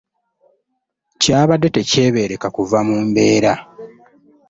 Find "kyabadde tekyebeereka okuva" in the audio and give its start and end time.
1.21-2.79